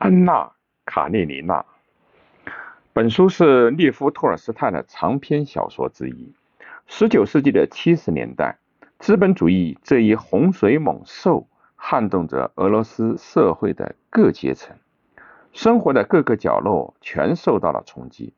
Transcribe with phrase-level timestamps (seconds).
[0.00, 0.44] 安娜·
[0.86, 1.62] 卡列尼娜。
[2.94, 6.32] 本书是列夫·托尔斯泰的长篇小说之一。
[6.88, 8.56] 19世纪的70年代，
[8.98, 14.74] 资本主义这一洪水猛兽撼动着俄罗斯社会的各阶层，
[15.52, 18.32] 生活的各个角落全受到了冲击，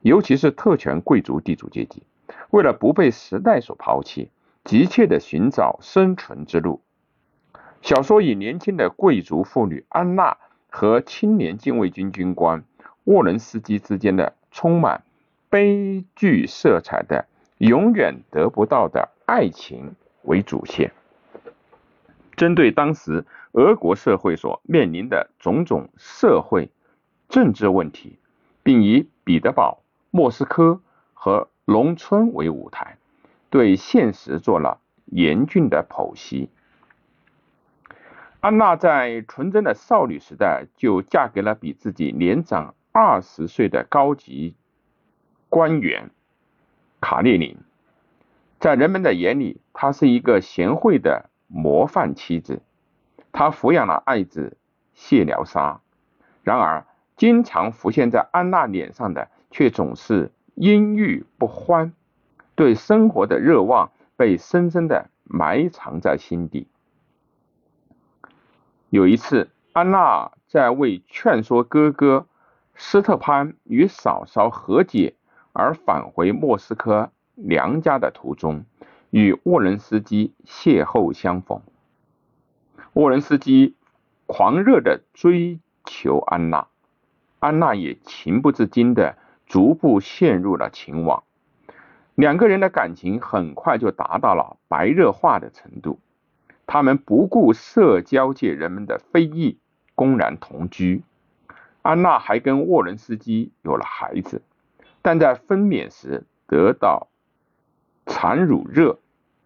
[0.00, 2.02] 尤其是特权贵族地主阶级，
[2.50, 4.32] 为了不被时代所抛弃，
[4.64, 6.82] 急切地寻找生存之路。
[7.82, 10.38] 小说以年轻的贵族妇女安娜。
[10.76, 12.64] 和青年禁卫军军官
[13.04, 15.04] 沃伦斯基之间的充满
[15.48, 17.26] 悲剧色彩的
[17.58, 20.90] 永远得不到的爱情为主线，
[22.34, 26.70] 针对当时俄国社会所面临的种种社会
[27.28, 28.18] 政治问题，
[28.64, 30.80] 并以彼得堡、莫斯科
[31.12, 32.98] 和农村为舞台，
[33.48, 36.50] 对现实做了严峻的剖析。
[38.44, 44.54] 安娜在纯真的少女时代就嫁给了比自己年长二十岁的高级
[45.48, 46.10] 官员
[47.00, 47.56] 卡列宁。
[48.60, 52.60] 在人们的眼里，她是一个贤惠的模范妻子。
[53.32, 54.58] 她抚养了爱子
[54.92, 55.80] 谢廖沙。
[56.42, 56.84] 然而，
[57.16, 61.94] 经常浮现在安娜脸上的却总是阴郁不欢，
[62.54, 66.68] 对生活的热望被深深的埋藏在心底。
[68.94, 72.28] 有一次，安娜在为劝说哥哥
[72.76, 75.16] 斯特潘与嫂嫂和解
[75.52, 78.64] 而返回莫斯科娘家的途中，
[79.10, 81.60] 与沃伦斯基邂逅相逢。
[82.92, 83.74] 沃伦斯基
[84.26, 86.68] 狂热的追求安娜，
[87.40, 91.24] 安娜也情不自禁的逐步陷入了情网。
[92.14, 95.98] 两个人的感情很快就达到了白热化的程度。
[96.74, 99.58] 他们不顾社交界人们的非议，
[99.94, 101.04] 公然同居。
[101.82, 104.42] 安娜还跟沃伦斯基有了孩子，
[105.00, 107.06] 但在分娩时得到
[108.06, 108.98] 产乳热，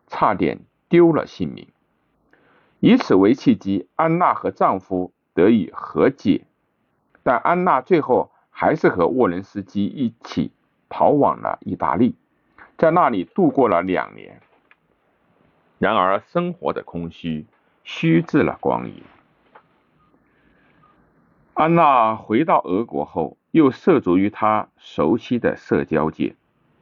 [0.07, 1.69] 差点丢了性命。
[2.81, 6.47] 以此为契机，安娜和丈夫得以和解，
[7.23, 10.51] 但安娜最后还是和沃伦斯基一起
[10.89, 12.15] 逃往了意大利，
[12.79, 14.41] 在那里度过了两年。
[15.79, 17.47] 然而，生活的空虚
[17.85, 19.03] 虚掷了光阴。
[21.55, 26.35] 安娜回到俄国后，又涉足于她熟悉的社交界，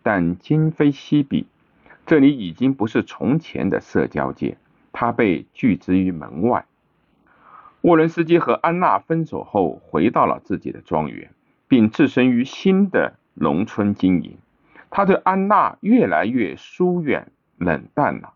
[0.02, 1.46] 但今非昔比，
[2.06, 4.56] 这里已经不是从前的社交界，
[4.92, 6.64] 她被拒之于门外。
[7.82, 11.30] 沃伦斯基和安娜分手后，回到了自己的庄园，
[11.68, 14.38] 并置身于新的农村经营。
[14.88, 18.32] 他对安娜越来越疏远冷淡了。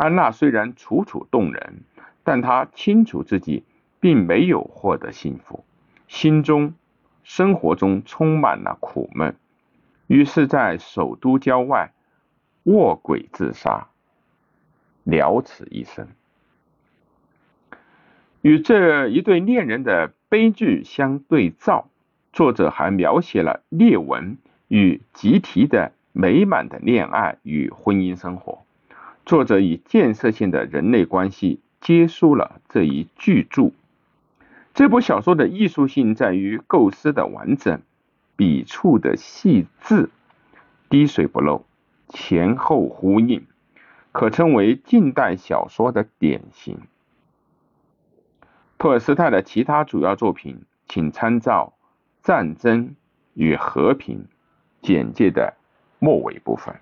[0.00, 1.82] 安娜虽然楚楚动人，
[2.24, 3.64] 但她清楚自己
[4.00, 5.62] 并没有获得幸福，
[6.08, 6.72] 心中、
[7.22, 9.36] 生活中充满了苦闷，
[10.06, 11.92] 于是，在首都郊外
[12.62, 13.88] 卧轨自杀，
[15.04, 16.08] 了此一生。
[18.40, 21.90] 与这一对恋人的悲剧相对照，
[22.32, 28.64] 作者还描写了列文与吉提的美满的恋爱与婚姻生活。
[29.30, 33.70] 作者以建设性的人类关系结束了这一巨著。
[34.74, 37.80] 这部小说的艺术性在于构思的完整、
[38.34, 40.10] 笔触的细致、
[40.88, 41.64] 滴水不漏、
[42.08, 43.46] 前后呼应，
[44.10, 46.80] 可称为近代小说的典型。
[48.78, 51.72] 托尔斯泰的其他主要作品，请参照
[52.26, 52.96] 《战争
[53.34, 54.24] 与和平》
[54.84, 55.54] 简介的
[56.00, 56.74] 末尾部分。